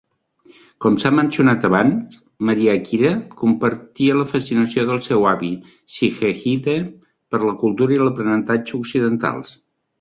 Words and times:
Com 0.85 0.95
s'ha 1.01 1.09
mencionat 1.17 1.67
abans, 1.67 2.15
Mariakira 2.49 3.11
compartia 3.43 4.17
la 4.23 4.27
fascinació 4.33 4.87
del 4.89 5.05
seu 5.11 5.29
avi 5.35 5.53
Shigehide 5.99 6.77
per 6.99 7.45
la 7.47 7.57
cultura 7.65 7.99
i 7.99 8.05
l'aprenentatge 8.05 8.79
occidentals. 8.83 9.57